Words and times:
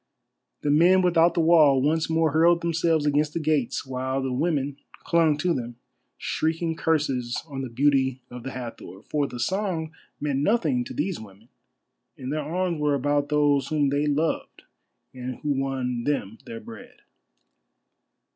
The 0.61 0.71
men 0.71 1.03
without 1.03 1.35
the 1.35 1.41
wall 1.41 1.79
once 1.79 2.09
more 2.09 2.31
hurled 2.31 2.61
themselves 2.61 3.05
against 3.05 3.35
the 3.35 3.39
gates, 3.39 3.85
while 3.85 4.19
the 4.19 4.33
women 4.33 4.77
clung 5.03 5.37
to 5.37 5.53
them, 5.53 5.75
shrieking 6.17 6.75
curses 6.75 7.39
on 7.47 7.61
the 7.61 7.69
beauty 7.69 8.19
of 8.31 8.41
the 8.41 8.49
Hathor, 8.49 9.03
for 9.03 9.27
the 9.27 9.39
song 9.39 9.93
meant 10.19 10.39
nothing 10.39 10.83
to 10.85 10.95
these 10.95 11.19
women, 11.19 11.49
and 12.17 12.33
their 12.33 12.41
arms 12.41 12.81
were 12.81 12.95
about 12.95 13.29
those 13.29 13.67
whom 13.67 13.89
they 13.89 14.07
loved 14.07 14.63
and 15.13 15.35
who 15.43 15.51
won 15.61 16.03
them 16.03 16.39
their 16.47 16.59
bread. 16.59 17.01